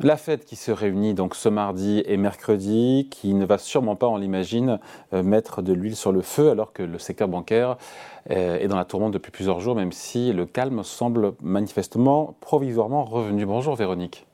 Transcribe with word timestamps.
La 0.00 0.16
Fed 0.16 0.44
qui 0.44 0.54
se 0.54 0.70
réunit 0.70 1.12
donc 1.12 1.34
ce 1.34 1.48
mardi 1.48 2.04
et 2.06 2.16
mercredi, 2.16 3.08
qui 3.10 3.34
ne 3.34 3.44
va 3.44 3.58
sûrement 3.58 3.96
pas, 3.96 4.06
on 4.06 4.16
l'imagine, 4.16 4.78
euh, 5.12 5.24
mettre 5.24 5.60
de 5.60 5.72
l'huile 5.72 5.96
sur 5.96 6.12
le 6.12 6.22
feu 6.22 6.50
alors 6.50 6.72
que 6.72 6.84
le 6.84 7.00
secteur 7.00 7.26
bancaire 7.26 7.76
euh, 8.30 8.60
est 8.60 8.68
dans 8.68 8.76
la 8.76 8.84
tourmente 8.84 9.12
depuis 9.12 9.32
plusieurs 9.32 9.58
jours, 9.58 9.74
même 9.74 9.90
si 9.90 10.32
le 10.32 10.46
calme 10.46 10.84
semble 10.84 11.32
manifestement 11.42 12.36
provisoirement 12.40 13.02
revenu. 13.02 13.44
Bonjour 13.44 13.74
Véronique. 13.74 14.27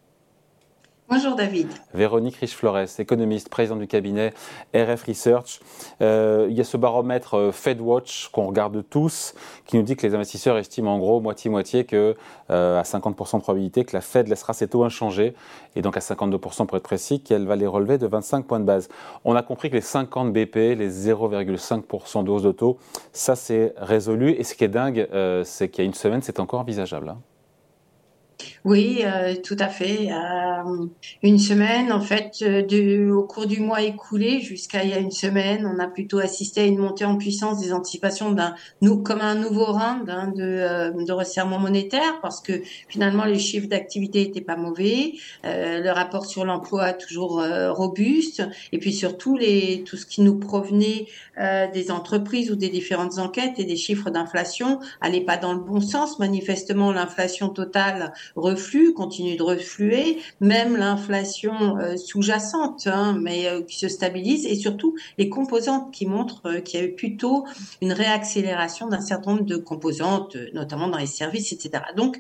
Bonjour 1.07 1.37
David. 1.37 1.69
Véronique 1.93 2.37
Riche-Flores, 2.37 2.99
économiste, 2.99 3.51
présidente 3.51 3.79
du 3.79 3.87
cabinet 3.87 4.33
RF 4.75 5.03
Research. 5.03 5.61
Euh, 6.01 6.47
il 6.49 6.57
y 6.57 6.63
a 6.63 6.65
ce 6.65 6.79
baromètre 6.79 7.35
euh, 7.35 7.53
FedWatch 7.53 8.29
qu'on 8.29 8.47
regarde 8.47 8.83
tous, 8.89 9.35
qui 9.67 9.77
nous 9.77 9.83
dit 9.83 9.97
que 9.97 10.07
les 10.07 10.15
investisseurs 10.15 10.57
estiment 10.57 10.95
en 10.95 10.99
gros 10.99 11.21
moitié-moitié 11.21 11.85
que 11.85 12.17
euh, 12.51 12.81
à 12.81 12.85
50% 12.85 13.37
de 13.37 13.43
probabilité 13.43 13.85
que 13.85 13.95
la 13.95 14.01
Fed 14.01 14.29
laissera 14.29 14.55
ses 14.55 14.67
taux 14.67 14.83
inchangés, 14.83 15.35
et 15.77 15.83
donc 15.83 15.99
à 15.99 16.01
52% 16.01 16.65
pour 16.65 16.79
être 16.79 16.83
précis, 16.83 17.21
qu'elle 17.21 17.47
va 17.47 17.57
les 17.57 17.67
relever 17.67 17.99
de 17.99 18.07
25 18.07 18.47
points 18.47 18.61
de 18.61 18.65
base. 18.65 18.89
On 19.27 19.37
a 19.37 19.43
compris 19.43 19.69
que 19.69 19.75
les 19.75 19.83
50 19.83 20.33
BP, 20.33 20.57
les 20.57 20.89
0,5% 20.89 22.25
de 22.25 22.31
hausse 22.31 22.43
de 22.43 22.53
taux, 22.53 22.79
ça 23.13 23.37
c'est 23.37 23.75
résolu. 23.77 24.31
Et 24.31 24.43
ce 24.43 24.55
qui 24.55 24.65
est 24.65 24.69
dingue, 24.69 25.07
c'est 25.45 25.69
qu'il 25.69 25.85
y 25.85 25.87
a 25.87 25.87
une 25.87 25.93
semaine, 25.93 26.23
c'est 26.23 26.41
encore 26.41 26.61
envisageable. 26.61 27.11
Hein. 27.11 27.19
Oui, 28.65 29.03
euh, 29.05 29.35
tout 29.43 29.57
à 29.59 29.69
fait. 29.69 30.11
Euh, 30.11 30.87
une 31.23 31.39
semaine, 31.39 31.93
en 31.93 32.01
fait, 32.01 32.37
euh, 32.43 33.13
au 33.13 33.25
cours 33.25 33.47
du 33.47 33.61
mois 33.61 33.83
écoulé 33.83 34.41
jusqu'à 34.41 34.85
il 34.85 34.91
y 34.91 34.93
a 34.93 34.99
une 34.99 35.11
semaine, 35.11 35.67
on 35.67 35.79
a 35.79 35.87
plutôt 35.87 36.19
assisté 36.19 36.63
à 36.63 36.65
une 36.65 36.79
montée 36.79 37.05
en 37.05 37.17
puissance 37.17 37.61
des 37.61 37.73
anticipations 37.73 38.33
d'un 38.33 38.55
comme 39.05 39.21
un 39.21 39.35
nouveau 39.35 39.67
round 39.67 40.09
hein, 40.09 40.33
de, 40.35 41.05
de 41.05 41.13
resserrement 41.13 41.59
monétaire 41.59 42.21
parce 42.23 42.41
que 42.41 42.63
finalement 42.89 43.25
les 43.25 43.39
chiffres 43.39 43.69
d'activité 43.69 44.23
étaient 44.23 44.41
pas 44.41 44.57
mauvais, 44.57 45.13
le 45.43 45.91
rapport 45.91 46.27
sur 46.27 46.45
l'emploi 46.45 46.93
toujours 46.93 47.43
robuste 47.71 48.43
et 48.73 48.79
puis 48.79 48.93
surtout 48.93 49.37
les 49.37 49.85
tout 49.85 49.97
ce 49.97 50.07
qui 50.07 50.23
nous 50.23 50.39
provenait 50.39 51.07
des 51.39 51.91
entreprises 51.91 52.51
ou 52.51 52.57
des 52.57 52.69
différentes 52.69 53.19
enquêtes 53.19 53.59
et 53.59 53.65
des 53.65 53.77
chiffres 53.77 54.11
d'inflation 54.11 54.81
allait 55.01 55.25
pas 55.25 55.37
dans 55.37 55.53
le 55.53 55.61
bon 55.61 55.81
sens. 55.81 56.19
Manifestement, 56.19 56.93
l'inflation 56.93 57.49
totale 57.49 58.13
reflux, 58.37 58.93
continue 58.93 59.37
de 59.37 59.43
refluer, 59.43 60.19
même 60.41 60.77
l'inflation 60.77 61.79
euh, 61.79 61.97
sous-jacente, 61.97 62.87
hein, 62.87 63.17
mais 63.21 63.49
euh, 63.49 63.63
qui 63.63 63.79
se 63.79 63.89
stabilise, 63.89 64.47
et 64.47 64.57
surtout 64.57 64.95
les 65.19 65.29
composantes 65.29 65.93
qui 65.93 66.07
montrent 66.07 66.47
euh, 66.47 66.61
qu'il 66.61 66.81
y 66.81 66.83
a 66.83 66.87
eu 66.87 66.95
plutôt 66.95 67.45
une 67.81 67.93
réaccélération 67.93 68.89
d'un 68.89 69.01
certain 69.01 69.33
nombre 69.33 69.45
de 69.45 69.57
composantes, 69.57 70.37
notamment 70.53 70.89
dans 70.89 70.99
les 70.99 71.07
services, 71.07 71.53
etc. 71.53 71.85
Donc, 71.97 72.19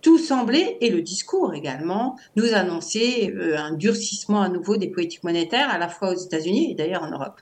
tout 0.00 0.18
semblait, 0.18 0.78
et 0.80 0.90
le 0.90 1.02
discours 1.02 1.54
également, 1.54 2.16
nous 2.36 2.54
annoncer 2.54 3.34
un 3.56 3.72
durcissement 3.72 4.40
à 4.40 4.48
nouveau 4.48 4.76
des 4.76 4.86
politiques 4.86 5.24
monétaires, 5.24 5.68
à 5.70 5.76
la 5.76 5.88
fois 5.88 6.12
aux 6.12 6.16
États-Unis 6.16 6.70
et 6.70 6.74
d'ailleurs 6.74 7.02
en 7.02 7.10
Europe. 7.10 7.40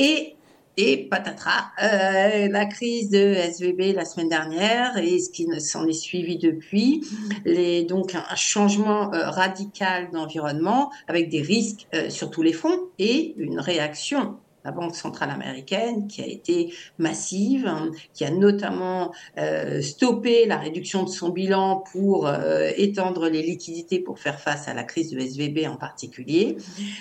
Et 0.00 0.34
et 0.76 1.08
patatras, 1.08 1.70
euh, 1.82 2.48
la 2.48 2.66
crise 2.66 3.10
de 3.10 3.34
SVB 3.34 3.94
la 3.94 4.04
semaine 4.04 4.28
dernière 4.28 4.96
et 4.98 5.18
ce 5.20 5.30
qui 5.30 5.46
s'en 5.60 5.86
est 5.86 5.92
suivi 5.92 6.36
depuis, 6.36 7.02
les, 7.44 7.84
donc 7.84 8.14
un 8.14 8.34
changement 8.34 9.12
euh, 9.12 9.30
radical 9.30 10.10
d'environnement 10.10 10.90
avec 11.06 11.28
des 11.28 11.42
risques 11.42 11.86
euh, 11.94 12.10
sur 12.10 12.30
tous 12.30 12.42
les 12.42 12.52
fonds 12.52 12.80
et 12.98 13.34
une 13.36 13.60
réaction 13.60 14.36
la 14.64 14.72
Banque 14.72 14.94
centrale 14.96 15.30
américaine, 15.30 16.06
qui 16.08 16.22
a 16.22 16.26
été 16.26 16.72
massive, 16.98 17.66
hein, 17.66 17.90
qui 18.12 18.24
a 18.24 18.30
notamment 18.30 19.12
euh, 19.38 19.82
stoppé 19.82 20.46
la 20.46 20.56
réduction 20.56 21.02
de 21.02 21.10
son 21.10 21.28
bilan 21.28 21.84
pour 21.92 22.26
euh, 22.26 22.70
étendre 22.76 23.28
les 23.28 23.42
liquidités 23.42 23.98
pour 23.98 24.18
faire 24.18 24.40
face 24.40 24.66
à 24.68 24.74
la 24.74 24.84
crise 24.84 25.10
de 25.10 25.18
SVB 25.18 25.66
en 25.66 25.76
particulier. 25.76 26.56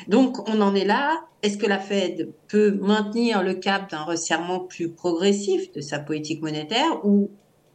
Donc 0.07 0.47
on 0.49 0.61
en 0.61 0.75
est 0.75 0.85
là. 0.85 1.21
Est-ce 1.41 1.57
que 1.57 1.67
la 1.67 1.79
Fed 1.79 2.31
peut 2.47 2.71
maintenir 2.71 3.43
le 3.43 3.53
cap 3.53 3.89
d'un 3.91 4.03
resserrement 4.03 4.59
plus 4.59 4.89
progressif 4.89 5.71
de 5.73 5.81
sa 5.81 5.99
politique 5.99 6.41
monétaire 6.41 7.05
ou, 7.05 7.31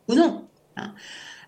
ou 0.08 0.14
non 0.14 0.48
hein? 0.76 0.94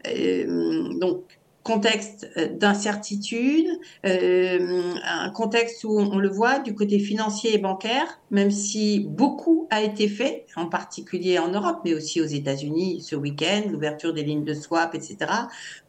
Euh, 0.07 0.99
Donc 0.99 1.40
contexte 1.71 2.29
euh, 2.37 2.49
d'incertitude, 2.49 3.69
euh, 4.05 4.95
un 5.05 5.31
contexte 5.31 5.85
où 5.85 6.01
on 6.01 6.19
le 6.19 6.29
voit 6.29 6.59
du 6.59 6.75
côté 6.75 6.99
financier 6.99 7.55
et 7.55 7.59
bancaire, 7.59 8.19
même 8.33 8.51
si 8.51 9.07
beaucoup 9.09 9.69
a 9.71 9.81
été 9.81 10.09
fait, 10.09 10.47
en 10.57 10.67
particulier 10.67 11.39
en 11.39 11.49
Europe, 11.49 11.79
mais 11.85 11.95
aussi 11.95 12.21
aux 12.21 12.27
États-Unis 12.27 13.03
ce 13.03 13.15
week-end, 13.15 13.63
l'ouverture 13.71 14.13
des 14.13 14.25
lignes 14.25 14.45
de 14.45 14.55
swap, 14.55 14.97
etc., 14.97 15.17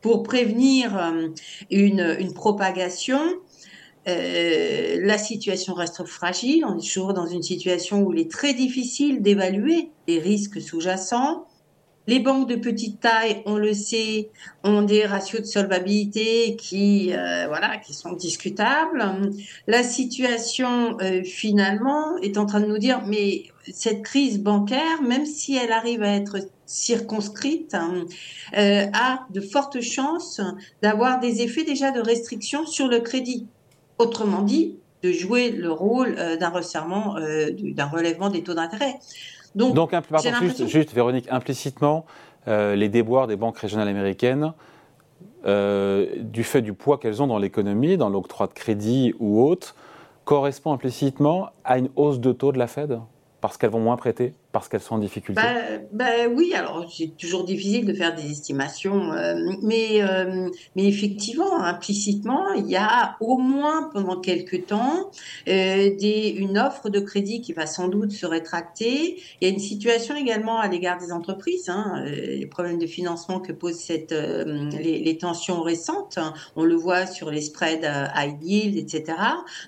pour 0.01 0.21
prévenir 0.21 0.95
euh, 0.95 1.29
une, 1.71 2.15
une 2.19 2.33
propagation. 2.33 3.19
La 4.05 5.19
situation 5.19 5.75
reste 5.75 6.03
fragile. 6.05 6.65
On 6.65 6.75
est 6.75 6.81
toujours 6.81 7.13
dans 7.13 7.27
une 7.27 7.43
situation 7.43 8.01
où 8.01 8.11
il 8.13 8.19
est 8.19 8.31
très 8.31 8.55
difficile 8.55 9.21
d'évaluer 9.21 9.91
les 10.07 10.17
risques 10.17 10.59
sous-jacents. 10.59 11.45
Les 12.07 12.19
banques 12.19 12.49
de 12.49 12.55
petite 12.55 12.99
taille, 12.99 13.43
on 13.45 13.57
le 13.57 13.73
sait, 13.73 14.31
ont 14.63 14.81
des 14.81 15.05
ratios 15.05 15.41
de 15.41 15.45
solvabilité 15.45 16.55
qui, 16.55 17.13
euh, 17.13 17.45
voilà, 17.47 17.77
qui 17.77 17.93
sont 17.93 18.13
discutables. 18.13 19.31
La 19.67 19.83
situation, 19.83 20.97
euh, 20.99 21.23
finalement, 21.23 22.17
est 22.17 22.39
en 22.39 22.47
train 22.47 22.59
de 22.59 22.65
nous 22.65 22.79
dire, 22.79 23.03
mais 23.05 23.43
cette 23.71 24.01
crise 24.01 24.39
bancaire, 24.39 25.03
même 25.03 25.27
si 25.27 25.55
elle 25.55 25.71
arrive 25.71 26.01
à 26.01 26.15
être 26.15 26.37
circonscrite, 26.65 27.75
euh, 28.57 28.85
a 28.93 29.27
de 29.29 29.41
fortes 29.41 29.81
chances 29.81 30.41
d'avoir 30.81 31.19
des 31.19 31.41
effets 31.43 31.63
déjà 31.63 31.91
de 31.91 32.01
restriction 32.01 32.65
sur 32.65 32.87
le 32.87 33.01
crédit. 33.01 33.45
Autrement 33.99 34.41
dit, 34.41 34.75
de 35.03 35.11
jouer 35.11 35.51
le 35.51 35.71
rôle 35.71 36.15
d'un 36.15 36.49
resserrement, 36.49 37.15
d'un 37.17 37.85
relèvement 37.85 38.29
des 38.29 38.43
taux 38.43 38.53
d'intérêt. 38.53 38.99
Donc, 39.55 39.73
Donc 39.75 39.93
juste, 40.39 40.67
juste, 40.67 40.93
Véronique, 40.93 41.27
implicitement, 41.29 42.05
euh, 42.47 42.75
les 42.75 42.89
déboires 42.89 43.27
des 43.27 43.35
banques 43.35 43.57
régionales 43.57 43.87
américaines, 43.87 44.53
euh, 45.45 46.07
du 46.19 46.43
fait 46.43 46.61
du 46.61 46.73
poids 46.73 46.97
qu'elles 46.97 47.21
ont 47.21 47.27
dans 47.27 47.37
l'économie, 47.37 47.97
dans 47.97 48.09
l'octroi 48.09 48.47
de 48.47 48.53
crédit 48.53 49.13
ou 49.19 49.43
autre, 49.43 49.75
correspond 50.23 50.71
implicitement 50.71 51.49
à 51.63 51.77
une 51.77 51.89
hausse 51.95 52.19
de 52.19 52.31
taux 52.31 52.51
de 52.51 52.59
la 52.59 52.67
Fed 52.67 52.99
Parce 53.41 53.57
qu'elles 53.57 53.71
vont 53.71 53.79
moins 53.79 53.97
prêter 53.97 54.33
parce 54.51 54.67
qu'elles 54.67 54.81
sont 54.81 54.95
en 54.95 54.99
difficulté? 54.99 55.41
Bah, 55.41 55.79
bah, 55.91 56.27
Oui, 56.29 56.53
alors 56.53 56.85
c'est 56.91 57.17
toujours 57.17 57.45
difficile 57.45 57.85
de 57.85 57.93
faire 57.93 58.15
des 58.15 58.29
estimations, 58.29 59.13
euh, 59.13 59.35
mais, 59.61 60.01
euh, 60.01 60.49
mais 60.75 60.85
effectivement, 60.85 61.61
implicitement, 61.61 62.53
il 62.53 62.67
y 62.67 62.75
a 62.75 63.15
au 63.19 63.37
moins 63.37 63.89
pendant 63.93 64.19
quelques 64.19 64.67
temps 64.67 65.11
euh, 65.47 65.89
une 66.01 66.57
offre 66.57 66.89
de 66.89 66.99
crédit 66.99 67.41
qui 67.41 67.53
va 67.53 67.65
sans 67.65 67.87
doute 67.87 68.11
se 68.11 68.25
rétracter. 68.25 69.21
Il 69.39 69.47
y 69.47 69.51
a 69.51 69.53
une 69.53 69.59
situation 69.59 70.15
également 70.15 70.59
à 70.59 70.67
l'égard 70.67 70.99
des 70.99 71.11
entreprises, 71.11 71.69
hein, 71.69 72.03
les 72.05 72.45
problèmes 72.45 72.79
de 72.79 72.87
financement 72.87 73.39
que 73.39 73.51
posent 73.51 73.79
cette, 73.79 74.11
les, 74.11 75.17
tensions 75.17 75.61
récentes. 75.61 76.19
On 76.55 76.63
le 76.63 76.75
voit 76.75 77.05
sur 77.05 77.31
les 77.31 77.41
spreads 77.41 77.85
high 78.15 78.35
yield, 78.41 78.77
etc. 78.77 79.17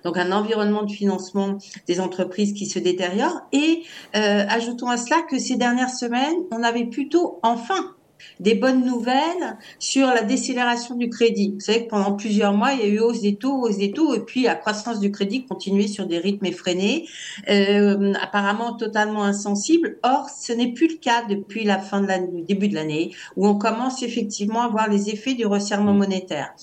Donc 0.04 0.18
un 0.18 0.32
environnement 0.32 0.84
de 0.84 0.92
financement 0.92 1.58
des 1.88 2.00
entreprises 2.00 2.54
qui 2.54 2.66
se 2.66 2.80
détériore 2.80 3.42
et 3.52 3.84
ajoute 4.14 4.73
à 4.82 4.98
cela 4.98 5.22
que 5.22 5.40
ces 5.40 5.56
dernières 5.56 5.94
semaines, 5.94 6.36
on 6.52 6.64
avait 6.64 6.86
plutôt 6.86 7.40
enfin 7.44 7.96
des 8.40 8.56
bonnes 8.56 8.86
nouvelles 8.86 9.58
sur 9.80 10.08
la 10.08 10.24
décélération 10.24 10.96
du 10.96 11.10
crédit. 11.10 11.52
Vous 11.56 11.60
savez 11.60 11.86
que 11.86 11.90
pendant 11.90 12.14
plusieurs 12.14 12.54
mois, 12.54 12.74
il 12.74 12.80
y 12.80 12.84
a 12.84 12.88
eu 12.88 13.00
hausse 13.00 13.22
des 13.22 13.36
taux, 13.36 13.62
hausse 13.62 13.78
des 13.78 13.92
taux, 13.92 14.14
et 14.14 14.22
puis 14.22 14.44
la 14.44 14.56
croissance 14.56 15.00
du 15.00 15.12
crédit 15.12 15.46
continuait 15.46 15.88
sur 15.88 16.08
des 16.08 16.20
rythmes 16.20 16.46
effrénés, 16.46 17.08
euh, 17.50 18.14
apparemment 18.22 18.74
totalement 18.74 19.24
insensibles. 19.24 19.98
Or, 20.04 20.30
ce 20.30 20.54
n'est 20.54 20.72
plus 20.72 20.88
le 20.88 20.98
cas 20.98 21.24
depuis 21.30 21.64
la 21.64 21.80
fin 21.80 22.02
de 22.02 22.08
l'année, 22.08 22.44
début 22.44 22.70
de 22.70 22.76
l'année, 22.76 23.12
où 23.36 23.48
on 23.48 23.56
commence 23.56 24.04
effectivement 24.04 24.62
à 24.62 24.68
voir 24.70 24.90
les 24.90 25.10
effets 25.10 25.34
du 25.34 25.46
resserrement 25.46 25.94
monétaire. 25.94 26.54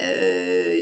Euh, 0.00 0.80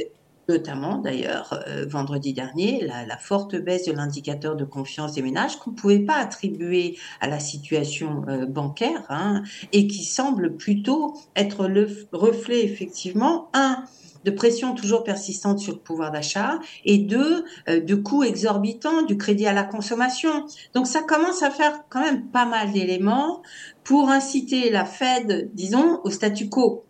notamment 0.50 0.98
d'ailleurs 0.98 1.62
euh, 1.68 1.86
vendredi 1.88 2.32
dernier, 2.32 2.84
la, 2.84 3.16
forte 3.16 3.54
baisse 3.54 3.84
de 3.86 3.92
l'indicateur 3.92 4.56
de 4.56 4.64
confiance 4.64 5.12
des 5.12 5.22
ménages 5.22 5.56
qu'on 5.56 5.70
ne 5.70 5.76
pouvait 5.76 6.00
pas 6.00 6.16
attribuer 6.16 6.98
à 7.20 7.28
la 7.28 7.38
situation 7.38 8.24
euh, 8.28 8.46
bancaire 8.46 9.04
hein, 9.08 9.42
et 9.72 9.86
qui 9.86 10.04
semble 10.04 10.56
plutôt 10.56 11.16
être 11.36 11.68
le 11.68 11.88
reflet 12.12 12.64
effectivement, 12.64 13.48
un, 13.52 13.84
de 14.24 14.30
pression 14.30 14.74
toujours 14.74 15.04
persistante 15.04 15.60
sur 15.60 15.74
le 15.74 15.78
pouvoir 15.78 16.10
d'achat 16.10 16.58
et 16.84 16.98
deux, 16.98 17.44
euh, 17.68 17.80
de 17.80 17.94
coûts 17.94 18.24
exorbitants 18.24 19.02
du 19.02 19.16
crédit 19.16 19.46
à 19.46 19.52
la 19.52 19.62
consommation. 19.62 20.46
Donc 20.74 20.88
ça 20.88 21.02
commence 21.02 21.42
à 21.42 21.50
faire 21.50 21.84
quand 21.90 22.00
même 22.00 22.26
pas 22.26 22.44
mal 22.44 22.72
d'éléments 22.72 23.42
pour 23.84 24.10
inciter 24.10 24.70
la 24.70 24.84
Fed, 24.84 25.50
disons, 25.54 26.00
au 26.02 26.10
statu 26.10 26.48
quo. 26.48 26.84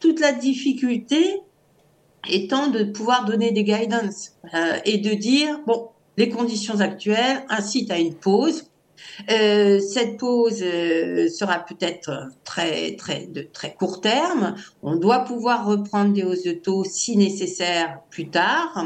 toute 0.00 0.20
la 0.20 0.32
difficulté, 0.32 1.42
étant 2.28 2.68
de 2.68 2.84
pouvoir 2.84 3.24
donner 3.24 3.52
des 3.52 3.64
guidance 3.64 4.32
euh, 4.54 4.78
et 4.84 4.98
de 4.98 5.14
dire, 5.14 5.60
bon, 5.66 5.88
les 6.16 6.28
conditions 6.28 6.80
actuelles 6.80 7.44
incitent 7.48 7.90
à 7.90 7.98
une 7.98 8.14
pause, 8.14 8.64
Euh, 9.30 9.80
cette 9.80 10.18
pause 10.18 10.62
euh, 10.62 11.28
sera 11.28 11.58
peut-être 11.58 12.28
très 12.44 12.96
très 12.96 13.26
de 13.26 13.42
très 13.42 13.74
court 13.74 14.00
terme. 14.00 14.54
On 14.82 14.96
doit 14.96 15.20
pouvoir 15.20 15.66
reprendre 15.66 16.12
des 16.12 16.22
hausses 16.22 16.44
de 16.44 16.52
taux 16.52 16.84
si 16.84 17.16
nécessaire 17.16 18.00
plus 18.10 18.28
tard 18.28 18.84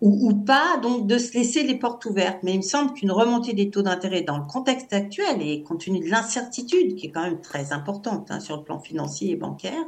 ou, 0.00 0.34
pas, 0.34 0.78
donc 0.82 1.06
de 1.06 1.18
se 1.18 1.32
laisser 1.34 1.62
les 1.62 1.76
portes 1.76 2.04
ouvertes. 2.06 2.38
Mais 2.42 2.54
il 2.54 2.58
me 2.58 2.62
semble 2.62 2.92
qu'une 2.92 3.10
remontée 3.10 3.52
des 3.54 3.70
taux 3.70 3.82
d'intérêt 3.82 4.22
dans 4.22 4.38
le 4.38 4.44
contexte 4.44 4.92
actuel 4.92 5.42
et 5.42 5.62
compte 5.62 5.84
tenu 5.84 6.00
de 6.00 6.10
l'incertitude 6.10 6.94
qui 6.96 7.06
est 7.06 7.10
quand 7.10 7.22
même 7.22 7.40
très 7.40 7.72
importante 7.72 8.30
hein, 8.30 8.40
sur 8.40 8.56
le 8.56 8.62
plan 8.62 8.78
financier 8.78 9.32
et 9.32 9.36
bancaire 9.36 9.86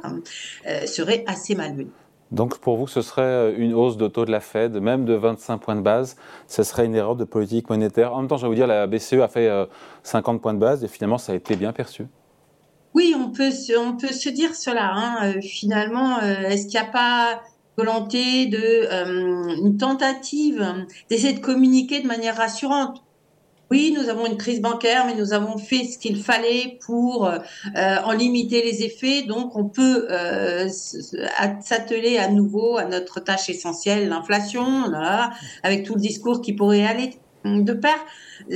serait 0.85 1.23
assez 1.27 1.55
malvenue. 1.55 1.87
Donc 2.31 2.59
pour 2.59 2.77
vous, 2.77 2.87
ce 2.87 3.01
serait 3.01 3.21
euh, 3.21 3.55
une 3.57 3.73
hausse 3.73 3.97
de 3.97 4.07
taux 4.07 4.25
de 4.25 4.31
la 4.31 4.39
Fed, 4.39 4.75
même 4.75 5.05
de 5.05 5.13
25 5.13 5.57
points 5.57 5.75
de 5.75 5.81
base. 5.81 6.15
Ce 6.47 6.63
serait 6.63 6.85
une 6.85 6.95
erreur 6.95 7.15
de 7.15 7.23
politique 7.23 7.69
monétaire. 7.69 8.13
En 8.13 8.19
même 8.19 8.27
temps, 8.27 8.37
je 8.37 8.43
vais 8.43 8.49
vous 8.49 8.55
dire, 8.55 8.67
la 8.67 8.85
BCE 8.87 9.13
a 9.13 9.27
fait 9.27 9.49
50 10.03 10.35
euh, 10.35 10.39
points 10.39 10.53
de 10.53 10.59
base 10.59 10.83
et 10.83 10.87
finalement, 10.87 11.17
ça 11.17 11.31
a 11.31 11.35
été 11.35 11.55
bien 11.55 11.73
perçu. 11.73 12.05
Oui, 12.93 13.15
on 13.17 13.31
peut 13.31 13.51
se, 13.51 13.77
on 13.77 13.97
peut 13.97 14.13
se 14.13 14.29
dire 14.29 14.55
cela. 14.55 14.91
Hein. 14.93 15.17
Euh, 15.23 15.41
finalement, 15.41 16.19
est-ce 16.21 16.67
qu'il 16.67 16.79
n'y 16.79 16.87
a 16.87 16.91
pas 16.91 17.41
volonté 17.77 18.47
de 18.47 19.63
une 19.63 19.77
tentative 19.77 20.85
d'essayer 21.09 21.33
de 21.33 21.39
communiquer 21.39 22.01
de 22.01 22.07
manière 22.07 22.35
rassurante? 22.35 23.01
Oui, 23.71 23.95
nous 23.95 24.09
avons 24.09 24.25
une 24.25 24.37
crise 24.37 24.61
bancaire, 24.61 25.05
mais 25.05 25.15
nous 25.15 25.33
avons 25.33 25.57
fait 25.57 25.83
ce 25.83 25.97
qu'il 25.97 26.21
fallait 26.21 26.79
pour 26.85 27.27
euh, 27.27 27.37
en 28.03 28.11
limiter 28.11 28.63
les 28.63 28.83
effets. 28.83 29.23
Donc, 29.23 29.55
on 29.55 29.65
peut 29.65 30.07
euh, 30.09 30.67
s'atteler 30.69 32.17
à 32.17 32.29
nouveau 32.29 32.77
à 32.77 32.85
notre 32.85 33.19
tâche 33.19 33.49
essentielle, 33.49 34.09
l'inflation, 34.09 34.91
avec 35.63 35.83
tout 35.83 35.95
le 35.95 36.01
discours 36.01 36.41
qui 36.41 36.53
pourrait 36.53 36.85
aller 36.85 37.11
de 37.45 37.73
pair 37.73 37.97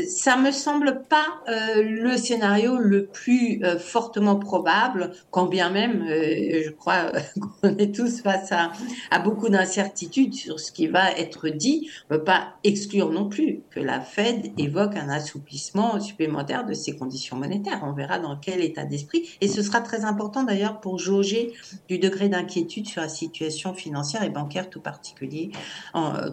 ça 0.08 0.38
me 0.38 0.52
semble 0.52 1.04
pas 1.10 1.42
euh, 1.50 1.84
le 1.84 2.18
scénario 2.18 2.78
le 2.78 3.06
plus 3.06 3.64
euh, 3.64 3.78
fortement 3.78 4.38
probable, 4.38 5.12
quand 5.32 5.46
bien 5.46 5.70
même, 5.70 6.04
euh, 6.04 6.62
je 6.66 6.70
crois 6.70 7.12
qu'on 7.62 7.78
est 7.78 7.94
tous 7.94 8.22
face 8.22 8.52
à, 8.52 8.72
beaucoup 9.20 9.50
d'incertitudes 9.50 10.34
sur 10.34 10.60
ce 10.60 10.72
qui 10.72 10.88
va 10.88 11.12
être 11.12 11.50
dit. 11.50 11.90
On 12.10 12.14
ne 12.14 12.20
peut 12.20 12.26
pas 12.26 12.56
exclure 12.64 13.10
non 13.12 13.30
plus 13.30 13.62
que 13.70 13.80
la 13.80 14.02
Fed 14.02 14.52
évoque 14.58 14.96
un 14.96 15.10
assouplissement 15.10 16.00
supplémentaire 16.00 16.66
de 16.66 16.74
ses 16.74 16.96
conditions 16.96 17.38
monétaires. 17.38 17.82
On 17.84 17.94
verra 17.94 18.20
dans 18.20 18.36
quel 18.38 18.62
état 18.62 18.86
d'esprit. 18.86 19.30
Et 19.42 19.48
ce 19.48 19.62
sera 19.62 19.82
très 19.82 20.04
important 20.04 20.44
d'ailleurs 20.44 20.82
pour 20.82 21.00
jauger 21.00 21.54
du 21.88 22.00
degré 22.00 22.28
d'inquiétude 22.28 22.88
sur 22.88 23.02
la 23.02 23.10
situation 23.10 23.74
financière 23.74 24.24
et 24.24 24.30
bancaire 24.30 24.70
tout 24.70 24.82
particulier, 24.82 25.52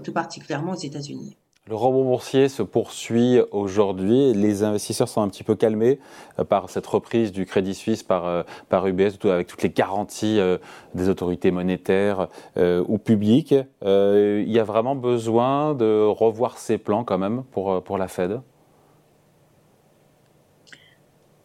tout 0.02 0.12
particulièrement 0.12 0.72
aux 0.72 0.78
États-Unis. 0.78 1.36
Le 1.70 1.76
rebond 1.76 2.02
boursier 2.02 2.48
se 2.48 2.64
poursuit 2.64 3.38
aujourd'hui. 3.52 4.32
Les 4.34 4.64
investisseurs 4.64 5.08
sont 5.08 5.22
un 5.22 5.28
petit 5.28 5.44
peu 5.44 5.54
calmés 5.54 6.00
euh, 6.40 6.42
par 6.42 6.68
cette 6.68 6.84
reprise 6.84 7.30
du 7.30 7.46
Crédit 7.46 7.76
Suisse 7.76 8.02
par, 8.02 8.26
euh, 8.26 8.42
par 8.68 8.88
UBS, 8.88 9.24
avec 9.26 9.46
toutes 9.46 9.62
les 9.62 9.70
garanties 9.70 10.40
euh, 10.40 10.58
des 10.96 11.08
autorités 11.08 11.52
monétaires 11.52 12.26
ou 12.58 12.98
publiques. 12.98 13.54
il 13.82 14.50
y 14.50 14.58
a 14.58 14.64
vraiment 14.64 14.96
besoin 14.96 15.74
de 15.74 16.04
revoir 16.04 16.58
ces 16.58 16.76
plans 16.76 17.04
quand 17.04 17.18
même 17.18 17.44
pour, 17.52 17.80
pour 17.84 17.98
la 17.98 18.08
Fed? 18.08 18.40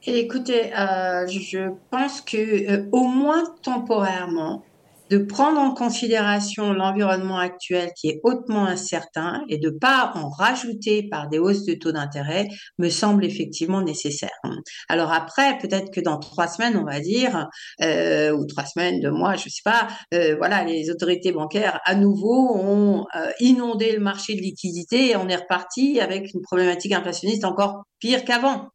Écoutez, 0.07 0.71
je 0.73 1.71
pense 1.91 2.21
que 2.21 2.89
au 2.91 3.03
moins 3.03 3.43
temporairement, 3.61 4.63
de 5.09 5.17
prendre 5.19 5.59
en 5.59 5.73
considération 5.73 6.73
l'environnement 6.73 7.37
actuel 7.37 7.91
qui 7.95 8.09
est 8.09 8.19
hautement 8.23 8.65
incertain 8.65 9.43
et 9.49 9.57
de 9.57 9.69
pas 9.69 10.11
en 10.15 10.29
rajouter 10.29 11.07
par 11.09 11.29
des 11.29 11.37
hausses 11.37 11.65
de 11.65 11.75
taux 11.75 11.91
d'intérêt 11.91 12.47
me 12.79 12.89
semble 12.89 13.23
effectivement 13.23 13.81
nécessaire. 13.81 14.31
Alors 14.89 15.11
après, 15.11 15.57
peut-être 15.59 15.91
que 15.91 16.01
dans 16.01 16.17
trois 16.17 16.47
semaines, 16.47 16.77
on 16.77 16.85
va 16.85 16.99
dire, 16.99 17.47
euh, 17.81 18.31
ou 18.31 18.45
trois 18.45 18.65
semaines, 18.65 18.99
deux 18.99 19.11
mois, 19.11 19.35
je 19.35 19.49
sais 19.49 19.61
pas, 19.63 19.87
euh, 20.13 20.35
voilà, 20.37 20.63
les 20.63 20.89
autorités 20.89 21.31
bancaires 21.31 21.79
à 21.85 21.95
nouveau 21.95 22.55
ont 22.55 23.05
euh, 23.15 23.29
inondé 23.39 23.91
le 23.91 23.99
marché 23.99 24.35
de 24.35 24.41
liquidité 24.41 25.11
et 25.11 25.15
on 25.15 25.27
est 25.27 25.35
reparti 25.35 25.99
avec 25.99 26.33
une 26.33 26.41
problématique 26.41 26.93
inflationniste 26.93 27.45
encore 27.45 27.83
pire 27.99 28.25
qu'avant. 28.25 28.69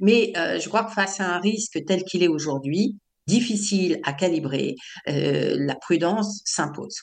Mais 0.00 0.32
je 0.34 0.68
crois 0.68 0.84
que 0.84 0.92
face 0.92 1.20
à 1.20 1.34
un 1.34 1.40
risque 1.40 1.78
tel 1.86 2.04
qu'il 2.04 2.22
est 2.22 2.28
aujourd'hui, 2.28 2.96
difficile 3.26 4.00
à 4.04 4.12
calibrer, 4.12 4.76
euh, 5.08 5.56
la 5.58 5.74
prudence 5.74 6.42
s'impose. 6.44 7.02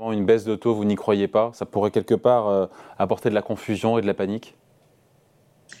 Une 0.00 0.26
baisse 0.26 0.44
de 0.44 0.56
taux, 0.56 0.74
vous 0.74 0.84
n'y 0.84 0.96
croyez 0.96 1.28
pas? 1.28 1.52
Ça 1.54 1.66
pourrait 1.66 1.92
quelque 1.92 2.14
part 2.14 2.48
euh, 2.48 2.66
apporter 2.98 3.28
de 3.28 3.34
la 3.34 3.42
confusion 3.42 3.96
et 3.96 4.02
de 4.02 4.06
la 4.06 4.14
panique? 4.14 4.56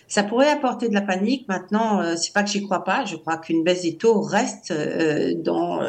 Ça 0.06 0.22
pourrait 0.22 0.50
apporter 0.50 0.88
de 0.88 0.94
la 0.94 1.02
panique. 1.02 1.48
Maintenant, 1.48 2.00
euh, 2.00 2.14
c'est 2.16 2.32
pas 2.32 2.44
que 2.44 2.50
j'y 2.50 2.62
crois 2.62 2.84
pas. 2.84 3.04
Je 3.04 3.16
crois 3.16 3.38
qu'une 3.38 3.64
baisse 3.64 3.82
des 3.82 3.96
taux 3.96 4.20
reste 4.20 4.72
dans 5.42 5.80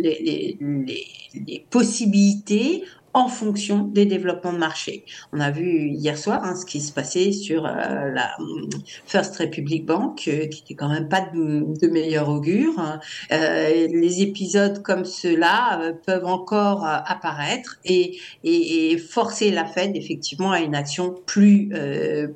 les, 0.00 0.56
les, 0.60 1.66
possibilités 1.70 2.84
en 3.14 3.28
fonction 3.28 3.78
des 3.78 4.06
développements 4.06 4.52
de 4.52 4.58
marché. 4.58 5.04
On 5.32 5.40
a 5.40 5.52
vu 5.52 5.88
hier 5.88 6.18
soir 6.18 6.42
hein, 6.44 6.56
ce 6.56 6.66
qui 6.66 6.80
se 6.80 6.92
passait 6.92 7.30
sur 7.30 7.64
euh, 7.64 8.10
la 8.10 8.34
hum, 8.40 8.68
First 9.06 9.36
Republic 9.38 9.86
Bank, 9.86 10.24
euh, 10.26 10.46
qui 10.48 10.62
était 10.62 10.74
quand 10.74 10.88
même 10.88 11.08
pas 11.08 11.20
de, 11.20 11.64
de 11.80 11.86
meilleur 11.86 12.28
augure. 12.28 12.74
Euh, 13.30 13.86
les 13.86 14.22
épisodes 14.22 14.82
comme 14.82 15.04
ceux-là 15.04 15.80
euh, 15.80 15.92
peuvent 15.92 16.26
encore 16.26 16.84
apparaître 16.84 17.78
et, 17.84 18.18
forcer 18.98 19.50
la 19.50 19.64
Fed 19.64 19.96
effectivement 19.96 20.50
à 20.50 20.60
une 20.60 20.74
action 20.74 21.14
plus 21.26 21.70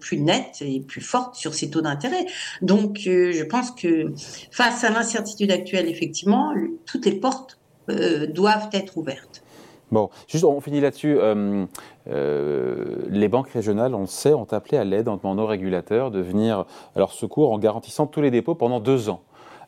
plus 0.00 0.18
nette 0.18 0.60
et 0.60 0.80
plus 0.80 1.00
forte 1.00 1.34
sur 1.34 1.54
ses 1.54 1.70
taux 1.70 1.80
d'intérêt. 1.80 2.26
Donc, 2.62 3.00
je 3.04 3.42
pense 3.44 3.70
que 3.70 4.12
face 4.50 4.84
à 4.84 4.90
l'incertitude 4.90 5.50
actuelle, 5.50 5.88
effectivement, 5.88 6.54
toutes 6.86 7.06
les 7.06 7.12
portes 7.12 7.58
doivent 7.88 8.68
être 8.72 8.96
ouvertes. 8.96 9.42
Bon, 9.90 10.10
juste 10.26 10.44
on 10.44 10.60
finit 10.60 10.80
là-dessus. 10.80 11.16
Euh, 11.18 11.64
euh, 12.08 12.96
les 13.08 13.28
banques 13.28 13.48
régionales, 13.48 13.94
on 13.94 14.00
le 14.00 14.06
sait, 14.06 14.34
ont 14.34 14.46
appelé 14.50 14.76
à 14.76 14.84
l'aide 14.84 15.08
en 15.08 15.16
demandant 15.16 15.44
aux 15.44 15.46
régulateurs 15.46 16.10
de 16.10 16.20
venir 16.20 16.66
à 16.94 16.98
leur 16.98 17.12
secours 17.12 17.52
en 17.52 17.58
garantissant 17.58 18.06
tous 18.06 18.20
les 18.20 18.30
dépôts 18.30 18.54
pendant 18.54 18.80
deux 18.80 19.08
ans. 19.08 19.22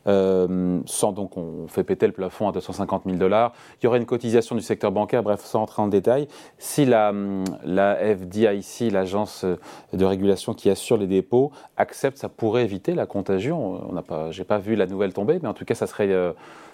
Euh, 0.07 0.79
sans 0.87 1.11
donc 1.11 1.37
on 1.37 1.67
fait 1.67 1.83
péter 1.83 2.07
le 2.07 2.11
plafond 2.11 2.49
à 2.49 2.51
250 2.51 3.03
000 3.05 3.17
dollars. 3.17 3.53
Il 3.79 3.85
y 3.85 3.87
aurait 3.87 3.99
une 3.99 4.07
cotisation 4.07 4.55
du 4.55 4.61
secteur 4.61 4.91
bancaire, 4.91 5.21
bref, 5.21 5.41
sans 5.41 5.61
entrer 5.61 5.81
en 5.81 5.87
détail. 5.87 6.27
Si 6.57 6.85
la, 6.85 7.13
la 7.63 7.95
FDIC, 7.95 8.91
l'agence 8.91 9.45
de 9.93 10.05
régulation 10.05 10.53
qui 10.53 10.69
assure 10.71 10.97
les 10.97 11.07
dépôts, 11.07 11.51
accepte, 11.77 12.17
ça 12.17 12.29
pourrait 12.29 12.63
éviter 12.63 12.95
la 12.95 13.05
contagion. 13.05 13.81
On 13.89 13.93
n'a 13.93 14.01
pas, 14.01 14.31
j'ai 14.31 14.43
pas 14.43 14.57
vu 14.57 14.75
la 14.75 14.87
nouvelle 14.87 15.13
tomber, 15.13 15.39
mais 15.41 15.47
en 15.47 15.53
tout 15.53 15.65
cas, 15.65 15.75
ça 15.75 15.85
serait, 15.85 16.11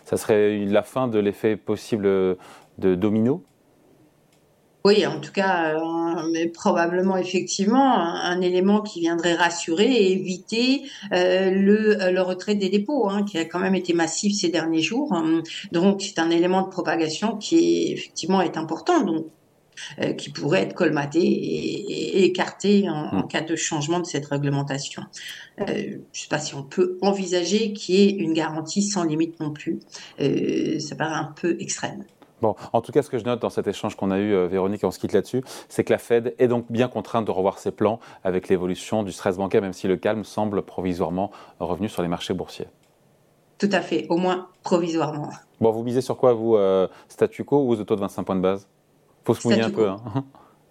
ça 0.06 0.16
serait 0.16 0.60
la 0.66 0.84
fin 0.84 1.10
de 1.10 1.20
l'effet 1.20 1.58
possible 1.58 2.38
de 2.78 2.96
domino 2.96 3.44
oui, 4.88 5.06
en 5.06 5.20
tout 5.20 5.34
cas, 5.34 5.76
euh, 5.76 6.30
mais 6.32 6.48
probablement 6.48 7.18
effectivement 7.18 7.98
un, 8.00 8.40
élément 8.40 8.80
qui 8.80 9.02
viendrait 9.02 9.34
rassurer 9.34 9.84
et 9.84 10.14
éviter 10.14 10.84
euh, 11.12 11.52
le, 11.52 12.02
euh, 12.02 12.12
le, 12.12 12.22
retrait 12.22 12.56
des 12.56 12.70
dépôts, 12.70 13.10
hein, 13.10 13.24
qui 13.24 13.38
a 13.38 13.44
quand 13.44 13.60
même 13.60 13.76
été 13.76 13.92
massif 13.92 14.34
ces 14.34 14.48
derniers 14.48 14.82
jours. 14.82 15.14
Donc, 15.74 16.02
c'est 16.02 16.20
un 16.20 16.30
élément 16.30 16.62
de 16.62 16.70
propagation 16.70 17.36
qui 17.36 17.92
effectivement 17.92 18.42
est 18.42 18.56
important. 18.56 19.02
Donc, 19.02 19.26
qui 20.18 20.32
pourrait 20.32 20.64
être 20.64 20.74
colmaté 20.74 21.20
et, 21.20 22.24
écarté 22.26 22.90
en, 22.90 23.20
hmm. 23.20 23.28
cas 23.28 23.42
de 23.42 23.56
changement 23.56 24.00
de 24.00 24.08
cette 24.08 24.26
réglementation. 24.26 25.04
je 25.60 25.64
ne 25.66 26.00
sais 26.14 26.28
pas 26.30 26.40
si 26.40 26.56
on 26.56 26.64
peut 26.64 26.98
envisager 27.04 27.74
qu'il 27.74 27.96
y 27.96 28.04
ait 28.04 28.10
une 28.10 28.34
garantie 28.34 28.82
sans 28.82 29.04
limite 29.04 29.40
non 29.40 29.52
plus. 29.52 29.80
ça 30.18 30.96
paraît 30.96 31.20
un 31.20 31.32
peu 31.40 31.58
extrême. 31.60 32.06
Bon, 32.42 32.56
en 32.72 32.82
tout 32.82 32.92
cas, 32.92 33.02
ce 33.02 33.10
que 33.10 33.18
je 33.18 33.26
note 33.26 33.42
dans 33.42 33.50
cet 33.50 33.68
échange 33.68 33.96
qu'on 33.96 34.12
a 34.12 34.20
eu, 34.20 34.34
euh, 34.34 34.48
Véronique, 34.48 34.84
et 34.84 34.88
on 34.88 34.92
se 34.92 35.00
quitte 35.00 35.14
là-dessus, 35.14 35.44
c'est 35.70 35.84
que 35.84 35.92
la 35.92 35.98
Fed 35.98 36.36
est 36.38 36.48
donc 36.48 36.66
bien 36.70 36.88
contrainte 36.88 37.26
de 37.26 37.32
revoir 37.32 37.58
ses 37.58 37.72
plans 37.72 38.00
avec 38.24 38.48
l'évolution 38.48 39.04
du 39.04 39.12
stress 39.12 39.38
bancaire, 39.38 39.62
même 39.62 39.74
si 39.74 39.88
le 39.88 39.98
calme 39.98 40.24
semble 40.24 40.62
provisoirement 40.62 41.32
revenu 41.60 41.90
sur 41.90 42.02
les 42.02 42.08
marchés 42.08 42.34
boursiers. 42.34 42.68
Tout 43.58 43.70
à 43.72 43.82
fait, 43.82 44.06
au 44.10 44.18
moins 44.18 44.50
provisoirement. 44.64 45.30
Bon, 45.60 45.72
vous 45.72 45.84
misez 45.84 46.02
sur 46.02 46.18
quoi, 46.18 46.34
vous, 46.34 46.56
euh, 46.56 46.88
statu 47.10 47.44
quo 47.44 47.64
ou 47.64 47.72
aux 47.72 47.80
autos 47.80 47.96
de 47.96 48.02
25 48.02 48.24
points 48.24 48.36
de 48.36 48.42
base 48.42 48.68
Faut 49.26 49.34
se 49.34 49.48
mouiller 49.48 49.64
un 49.64 49.72
peu. 49.72 49.90
Hein 49.90 50.02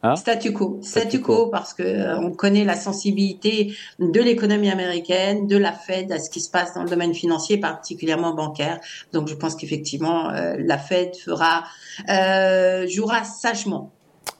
Hein 0.02 0.16
statu 0.16 0.52
quo, 0.52 0.78
statu 0.82 1.20
quo, 1.20 1.46
parce 1.46 1.72
que 1.72 1.82
euh, 1.82 2.18
on 2.18 2.30
connaît 2.30 2.64
la 2.64 2.76
sensibilité 2.76 3.74
de 3.98 4.20
l'économie 4.20 4.70
américaine, 4.70 5.46
de 5.46 5.56
la 5.56 5.72
Fed 5.72 6.12
à 6.12 6.18
ce 6.18 6.28
qui 6.30 6.40
se 6.40 6.50
passe 6.50 6.74
dans 6.74 6.82
le 6.82 6.90
domaine 6.90 7.14
financier, 7.14 7.58
particulièrement 7.58 8.34
bancaire. 8.34 8.78
Donc, 9.12 9.28
je 9.28 9.34
pense 9.34 9.56
qu'effectivement, 9.56 10.30
euh, 10.30 10.56
la 10.58 10.78
Fed 10.78 11.16
fera 11.16 11.64
euh, 12.10 12.86
jouera 12.86 13.24
sagement. 13.24 13.92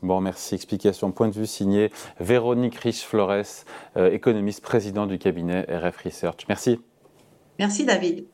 Bon, 0.03 0.21
merci. 0.21 0.55
Explication, 0.55 1.11
point 1.11 1.29
de 1.29 1.35
vue 1.35 1.47
signé 1.47 1.91
Véronique 2.21 2.77
Rich-Flores, 2.77 3.65
économiste, 3.97 4.63
président 4.63 5.07
du 5.07 5.19
cabinet 5.19 5.63
RF 5.69 5.97
Research. 6.05 6.45
Merci. 6.49 6.79
Merci, 7.59 7.85
David. 7.87 8.27